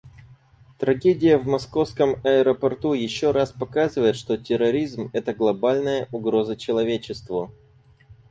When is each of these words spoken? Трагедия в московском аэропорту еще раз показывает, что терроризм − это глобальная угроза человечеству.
Трагедия 0.79 1.37
в 1.37 1.45
московском 1.45 2.15
аэропорту 2.23 2.93
еще 2.93 3.29
раз 3.31 3.51
показывает, 3.51 4.15
что 4.15 4.35
терроризм 4.35 5.03
− 5.05 5.09
это 5.13 5.31
глобальная 5.35 6.07
угроза 6.11 6.55
человечеству. 6.55 7.51